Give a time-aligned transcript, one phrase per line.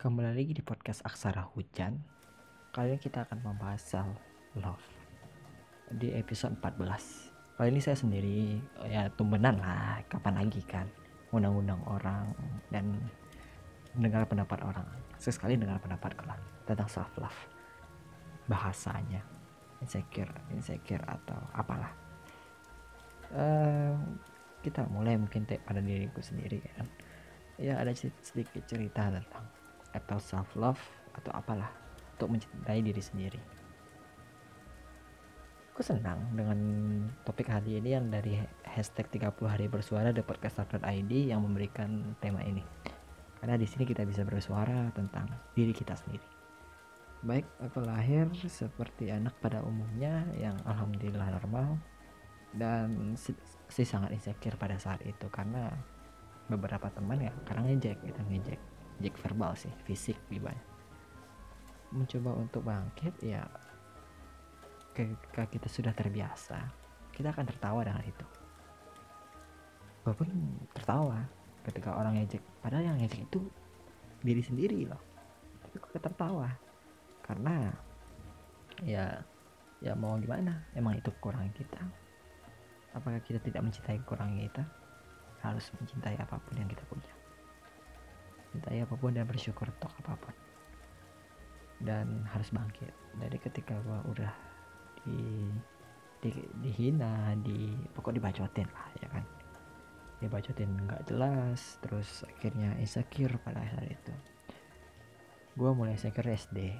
[0.00, 2.00] Kembali lagi di podcast Aksara Hujan.
[2.72, 4.16] Kali ini kita akan membahas self
[4.56, 4.80] love
[5.92, 7.60] di episode 14.
[7.60, 8.56] Kali ini saya sendiri,
[8.88, 10.88] ya tumbenan lah, kapan lagi kan
[11.36, 12.32] undang-undang orang
[12.72, 12.96] dan
[13.92, 14.88] mendengar pendapat orang.
[15.20, 17.40] Sesekali dengar pendapat lah tentang self love.
[18.48, 19.20] Bahasanya
[19.84, 21.92] insecure, insecure atau apalah.
[23.36, 24.00] Uh,
[24.64, 26.88] kita mulai mungkin pada diriku sendiri kan
[27.60, 29.59] ya ada sedikit cerita tentang
[29.96, 30.80] atau self love
[31.16, 31.70] atau apalah
[32.18, 33.40] untuk mencintai diri sendiri.
[35.72, 36.58] Aku senang dengan
[37.24, 38.36] topik hari ini yang dari
[38.68, 42.60] hashtag 30 hari bersuara the podcast.id yang memberikan tema ini.
[43.40, 45.24] Karena di sini kita bisa bersuara tentang
[45.56, 46.26] diri kita sendiri.
[47.24, 51.80] Baik aku lahir seperti anak pada umumnya yang alhamdulillah normal
[52.52, 55.72] dan si sangat insecure pada saat itu karena
[56.50, 58.60] beberapa teman ya karena ngejek gitu ngejek
[59.00, 60.68] ngejek verbal sih fisik lebih banyak
[61.90, 63.42] mencoba untuk bangkit ya
[64.94, 66.58] ketika kita sudah terbiasa
[67.10, 68.26] kita akan tertawa dengan itu.
[70.04, 70.28] Walaupun
[70.72, 71.18] tertawa
[71.66, 73.40] ketika orang ngejek padahal yang ngejek itu
[74.24, 75.00] diri sendiri loh
[75.60, 76.48] tapi kok tertawa
[77.20, 77.68] karena
[78.80, 79.20] ya
[79.84, 81.80] ya mau gimana emang itu kurang kita.
[82.96, 84.64] Apakah kita tidak mencintai kekurangan kita?
[85.40, 87.19] Harus mencintai apa pun yang kita punya
[88.50, 90.34] cintai apa pun dan bersyukur untuk apa pun.
[91.80, 92.92] Dan harus bangkit.
[93.16, 94.32] Dari ketika gua udah
[95.06, 95.48] di,
[96.20, 99.24] di dihina di pokok dibacotin lah ya kan?
[100.20, 104.12] Dibacotin nggak jelas terus akhirnya insecure pada saat itu.
[105.56, 106.76] Gua mulai insecure SD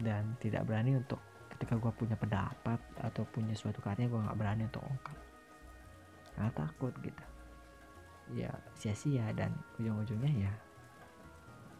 [0.00, 1.20] dan tidak berani untuk
[1.54, 5.14] ketika gue punya pendapat atau punya suatu karya gue nggak berani untuk ungkap.
[6.34, 7.24] Karena takut gitu.
[8.34, 10.52] Ya sia-sia dan ujung-ujungnya ya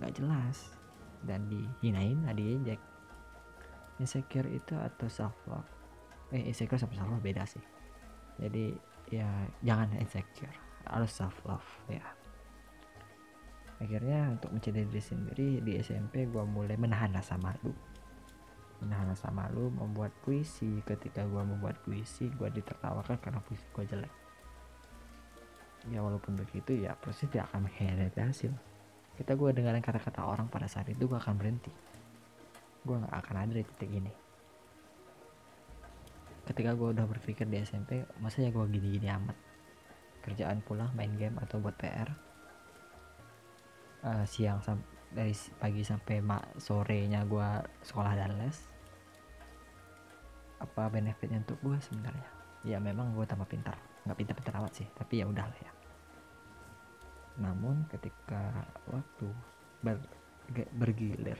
[0.00, 0.72] nggak jelas.
[1.26, 2.78] Dan dihinain nah diinjek
[3.96, 5.76] insecure itu atau self love
[6.34, 7.62] eh insecure sama self love beda sih.
[8.42, 8.74] Jadi
[9.12, 9.28] ya
[9.62, 10.52] jangan insecure.
[10.86, 12.02] Harus self love ya.
[13.76, 17.70] Akhirnya untuk mencintai diri sendiri di SMP gue mulai menahan rasa malu.
[18.80, 20.80] Menahan rasa malu membuat puisi.
[20.82, 24.14] Ketika gue membuat puisi gue ditertawakan karena puisi gue jelek.
[25.92, 28.52] Ya walaupun begitu ya proses tidak akan mengkhianati hasil
[29.16, 31.72] kita gue dengerin kata-kata orang pada saat itu gue akan berhenti.
[32.84, 34.12] Gue nggak akan ada di titik ini.
[36.46, 39.34] Ketika gue udah berpikir di SMP masa ya gue gini-gini amat?
[40.22, 42.12] Kerjaan pulang main game atau buat PR
[44.04, 47.48] uh, siang sampai dari pagi sampai mak sorenya gue
[47.82, 48.58] sekolah dan les.
[50.60, 52.28] Apa benefitnya untuk gue sebenarnya?
[52.68, 53.80] Ya memang gue tambah pintar.
[54.04, 55.75] Nggak pintar-pintar amat sih tapi ya udah lah ya
[57.36, 59.28] namun ketika waktu
[59.84, 60.00] ber,
[60.76, 61.38] bergilir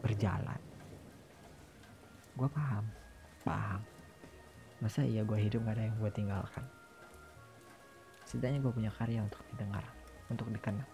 [0.00, 0.60] berjalan
[2.36, 2.84] gue paham
[3.44, 3.80] paham.
[4.80, 6.64] Masa iya gue hidup gak ada yang gue tinggalkan?
[8.24, 9.84] Setidaknya gue punya karya untuk didengar
[10.30, 10.88] untuk dikenal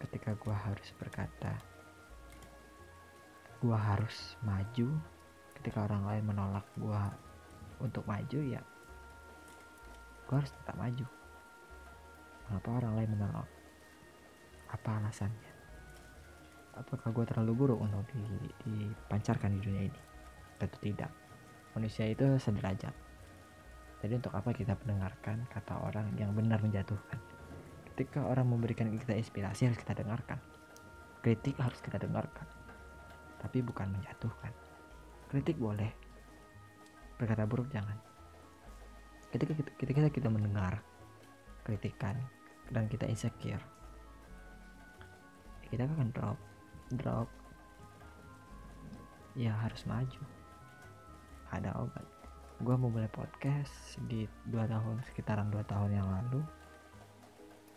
[0.00, 1.52] ketika gue harus berkata
[3.60, 4.88] gue harus maju
[5.60, 7.02] ketika orang lain menolak gue
[7.84, 8.64] untuk maju ya
[10.24, 11.04] gue harus tetap maju
[12.50, 13.46] kenapa orang lain menolak?
[14.74, 15.52] Apa alasannya?
[16.74, 18.02] Apakah gue terlalu buruk untuk
[18.66, 20.00] dipancarkan di dunia ini?
[20.58, 21.14] Tentu tidak.
[21.78, 22.90] Manusia itu sederajat.
[24.02, 27.22] Jadi untuk apa kita mendengarkan kata orang yang benar menjatuhkan?
[27.94, 30.42] Ketika orang memberikan kita inspirasi harus kita dengarkan.
[31.22, 32.48] Kritik harus kita dengarkan.
[33.38, 34.50] Tapi bukan menjatuhkan.
[35.30, 35.92] Kritik boleh.
[37.14, 37.94] Berkata buruk jangan.
[39.30, 40.82] Ketika kita, ketika kita mendengar
[41.62, 42.18] kritikan
[42.70, 43.62] dan kita insecure.
[45.70, 46.38] Kita akan drop
[46.94, 47.28] drop.
[49.38, 50.22] Ya harus maju.
[51.54, 52.06] Ada obat.
[52.60, 56.42] Gue mau mulai podcast di dua tahun sekitaran dua tahun yang lalu.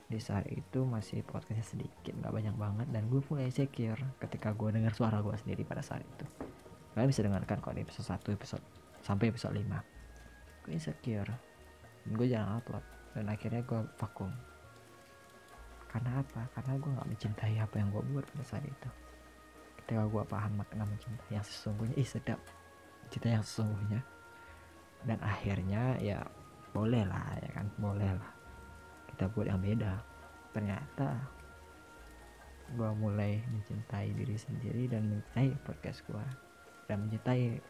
[0.09, 4.69] Di saat itu masih podcastnya sedikit nggak banyak banget dan gue mulai insecure ketika gue
[4.69, 6.25] dengar suara gue sendiri pada saat itu.
[6.93, 8.65] Kalian bisa dengarkan kok di episode 1 episode
[9.01, 11.31] sampai episode 5 gue insecure.
[12.03, 12.83] Gue jarang upload.
[13.13, 14.52] Dan akhirnya gue vakum
[15.93, 16.41] karena apa?
[16.57, 18.89] Karena gue nggak mencintai apa yang gue buat pada saat itu.
[19.77, 21.93] Ketika gue paham makna mencintai yang sesungguhnya.
[22.01, 22.41] Ih sedap.
[23.13, 24.01] Cinta yang sesungguhnya.
[25.05, 26.25] Dan akhirnya ya
[26.73, 27.69] boleh lah ya kan?
[27.77, 28.31] Boleh lah.
[29.05, 30.01] Kita buat yang beda.
[30.49, 31.13] Ternyata
[32.73, 36.25] gue mulai mencintai diri sendiri dan mencintai podcast gue
[36.89, 37.61] dan mencintai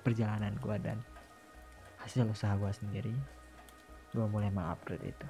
[0.00, 0.96] perjalanan gue dan
[2.00, 3.12] hasil usaha gue sendiri.
[4.16, 5.28] Gue mulai mengupgrade itu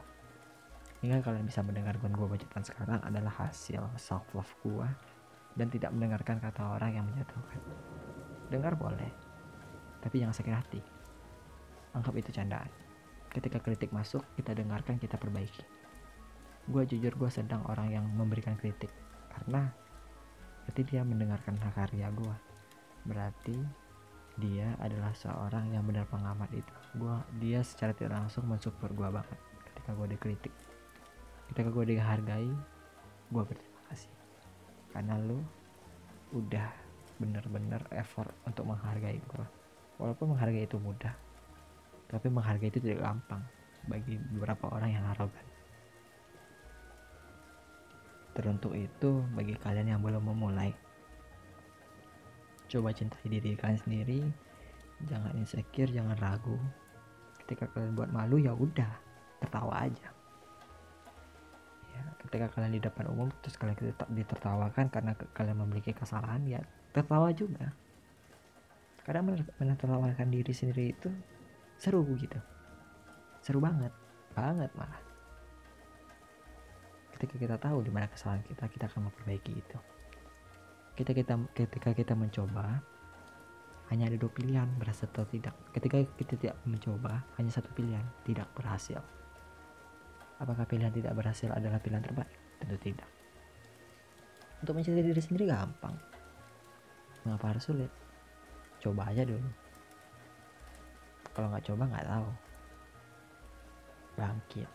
[1.06, 4.90] hingga kalian bisa mendengarkan gue bacotan sekarang adalah hasil self love gue
[5.54, 7.62] dan tidak mendengarkan kata orang yang menjatuhkan.
[8.50, 9.14] Dengar boleh
[10.02, 10.80] tapi jangan sakit hati.
[11.94, 12.66] Anggap itu candaan.
[13.30, 15.62] Ketika kritik masuk kita dengarkan kita perbaiki.
[16.66, 18.90] Gue jujur gue sedang orang yang memberikan kritik
[19.30, 19.70] karena
[20.66, 22.36] berarti dia mendengarkan karya gue
[23.06, 23.54] berarti
[24.42, 26.74] dia adalah seorang yang benar pengamat itu.
[26.98, 29.38] Gua dia secara tidak langsung mensupport gue banget
[29.70, 30.54] ketika gue dikritik
[31.52, 32.50] ketika gue dihargai
[33.30, 34.12] gue berterima kasih.
[34.94, 35.38] Karena lu
[36.34, 36.68] udah
[37.16, 39.46] bener-bener effort untuk menghargai gue
[39.96, 41.16] walaupun menghargai itu mudah
[42.06, 43.42] tapi menghargai itu tidak gampang
[43.90, 45.46] bagi beberapa orang yang arogan.
[48.34, 50.70] Teruntuk itu bagi kalian yang belum memulai.
[52.70, 54.20] Coba cintai diri kalian sendiri.
[55.06, 56.58] Jangan insecure jangan ragu.
[57.42, 58.90] Ketika kalian buat malu ya udah
[59.42, 60.10] tertawa aja
[62.26, 63.78] ketika kalian di depan umum terus kalian
[64.10, 67.72] ditertawakan karena kalian memiliki kesalahan ya tertawa juga.
[69.06, 69.30] Kadang
[69.62, 71.08] menertawakan diri sendiri itu
[71.78, 72.38] seru gitu.
[73.40, 73.94] Seru banget
[74.34, 75.00] banget malah.
[77.16, 79.78] Ketika kita tahu di mana kesalahan kita kita akan memperbaiki itu.
[80.98, 82.82] Kita kita ketika kita mencoba
[83.88, 85.54] hanya ada dua pilihan berhasil atau tidak.
[85.70, 88.98] Ketika kita tidak mencoba hanya satu pilihan tidak berhasil
[90.36, 92.32] apakah pilihan tidak berhasil adalah pilihan terbaik?
[92.60, 93.08] Tentu tidak.
[94.60, 95.96] Untuk mencintai diri sendiri gampang.
[97.24, 97.92] Mengapa harus sulit?
[98.80, 99.48] Coba aja dulu.
[101.32, 102.28] Kalau nggak coba nggak tahu.
[104.16, 104.70] Bangkit.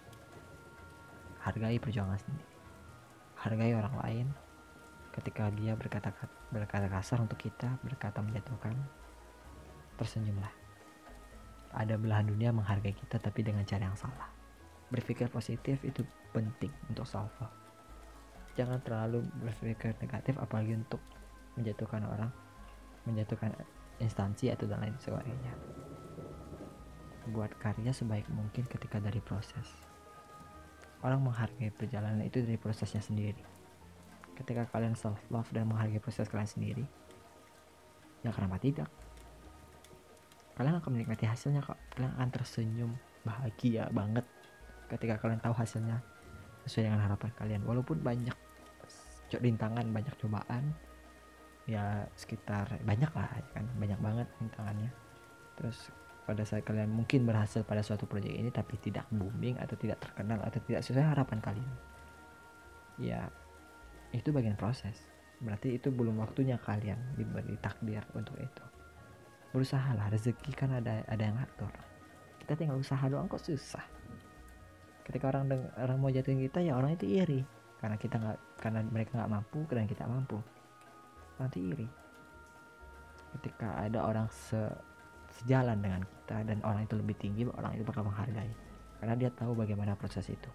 [1.42, 2.50] Hargai perjuangan sendiri.
[3.42, 4.28] Hargai orang lain.
[5.12, 6.14] Ketika dia berkata
[6.54, 8.78] berkata kasar untuk kita berkata menjatuhkan
[9.98, 10.54] tersenyumlah.
[11.72, 14.41] Ada belahan dunia menghargai kita tapi dengan cara yang salah
[14.92, 16.04] berpikir positif itu
[16.36, 17.62] penting untuk love
[18.56, 21.00] jangan terlalu berpikir negatif apalagi untuk
[21.56, 22.32] menjatuhkan orang
[23.08, 23.56] menjatuhkan
[23.98, 25.54] instansi atau dan lain sebagainya.
[27.30, 29.66] Buat karya sebaik mungkin ketika dari proses.
[31.02, 33.42] Orang menghargai perjalanan itu dari prosesnya sendiri.
[34.38, 36.86] Ketika kalian self love dan menghargai proses kalian sendiri
[38.22, 38.90] ya kenapa tidak?
[40.54, 41.78] Kalian akan menikmati hasilnya kok.
[41.98, 42.92] Kalian akan tersenyum
[43.26, 44.26] bahagia banget
[44.92, 46.04] ketika kalian tahu hasilnya
[46.68, 47.62] sesuai dengan harapan kalian.
[47.64, 48.36] Walaupun banyak
[49.32, 50.76] rintangan banyak cobaan
[51.64, 53.66] ya sekitar banyak lah ya kan?
[53.80, 54.92] Banyak banget rintangannya.
[55.56, 55.90] Terus
[56.28, 60.38] pada saat kalian mungkin berhasil pada suatu proyek ini tapi tidak booming atau tidak terkenal
[60.46, 61.72] atau tidak sesuai harapan kalian
[63.02, 63.28] ya
[64.12, 64.96] itu bagian proses.
[65.42, 68.66] Berarti itu belum waktunya kalian diberi takdir untuk itu.
[69.52, 71.74] Berusaha lah rezeki kan ada ada yang ngatur.
[72.46, 74.01] Kita tinggal usaha doang kok susah
[75.06, 77.42] ketika orang orang mau jatuhin kita ya orang itu iri.
[77.82, 80.38] Karena kita nggak karena mereka nggak mampu dan kita mampu.
[81.42, 81.88] Nanti iri.
[83.38, 84.60] Ketika ada orang se
[85.32, 88.52] sejalan dengan kita dan orang itu lebih tinggi orang itu bakal menghargai.
[89.02, 90.52] Karena dia tahu bagaimana proses itu.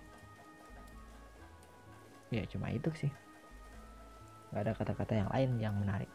[2.31, 3.11] Ya cuma itu sih.
[4.55, 6.11] Gak ada kata-kata yang lain yang menarik.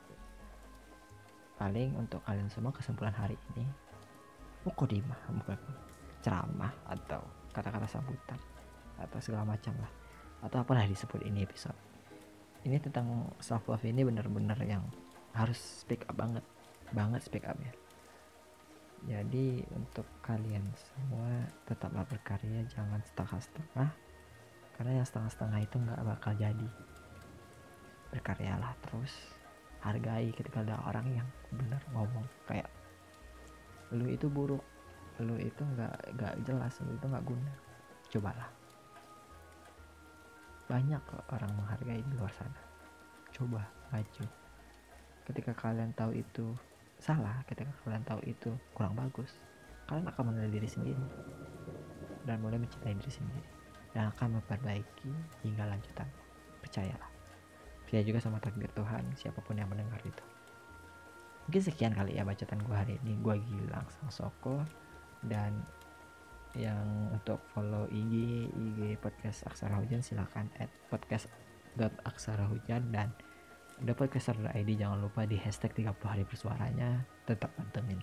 [1.60, 3.68] Paling untuk kalian semua kesimpulan hari ini,
[4.63, 5.60] mukodimah, bukan
[6.24, 8.39] ceramah atau kata-kata sambutan
[8.98, 9.92] atau segala macam lah.
[10.42, 11.77] Atau apalah disebut ini episode.
[12.65, 14.86] Ini tentang self love ini bener-bener yang
[15.34, 16.46] harus speak up banget.
[16.93, 17.74] Banget speak up ya.
[19.01, 23.89] Jadi untuk kalian semua tetaplah berkarya jangan setengah-setengah.
[24.77, 26.70] Karena yang setengah-setengah itu nggak bakal jadi.
[28.13, 29.13] Berkaryalah terus.
[29.81, 32.70] Hargai ketika ada orang yang benar ngomong kayak
[33.91, 34.62] lu itu buruk
[35.20, 37.53] lu itu nggak nggak jelas lu itu nggak guna.
[38.12, 38.50] Cobalah.
[40.72, 42.62] Banyak orang menghargai di luar sana.
[43.36, 44.25] Coba maju.
[45.27, 46.56] Ketika kalian tahu itu
[47.01, 49.34] salah ketika kalian tahu itu kurang bagus
[49.91, 51.06] kalian akan mengenal diri sendiri.
[52.24, 53.44] Dan mulai mencintai diri sendiri.
[53.91, 55.12] Dan akan memperbaiki
[55.44, 56.08] hingga lanjutan.
[56.63, 57.12] Percayalah.
[57.84, 60.24] Percaya juga sama takdir Tuhan siapa pun yang mendengar itu.
[61.51, 63.20] Mungkin sekian kali ya bacaan gue hari ini.
[63.20, 64.63] Gue Gilang Sang Soko
[65.28, 65.62] dan
[66.58, 66.84] yang
[67.16, 71.32] untuk follow IG IG podcast Aksara Hujan silahkan add podcast
[72.04, 73.16] Aksara Hujan dan
[73.96, 77.98] podcast ID jangan lupa di hashtag 30 hari bersuaranya tetap pantengin.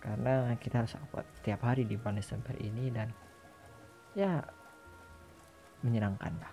[0.00, 3.08] Karena kita harus upload setiap hari di bulan Desember ini dan
[4.12, 4.44] ya
[5.80, 6.52] menyenangkan lah.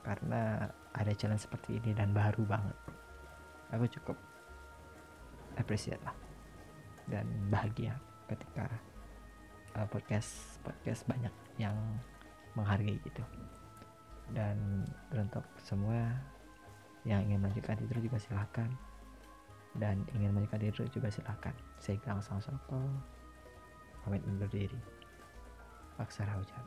[0.00, 0.64] Karena
[0.96, 2.76] ada challenge seperti ini dan baru banget.
[3.76, 4.16] Aku cukup
[5.60, 6.16] appreciate lah
[7.10, 7.98] dan bahagia
[8.30, 8.70] ketika
[9.76, 11.76] uh, podcast podcast banyak yang
[12.54, 13.22] menghargai gitu.
[14.30, 16.14] Dan untuk semua
[17.02, 18.70] yang ingin melanjutkan tidur juga silahkan
[19.78, 22.82] dan ingin melanjutkan tidur juga silahkan saya Gang Sang Soto
[24.06, 24.78] pamit undur diri.
[26.00, 26.64] Aksara Hujan.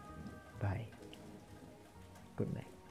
[0.62, 0.86] Bye.
[2.38, 2.83] Good night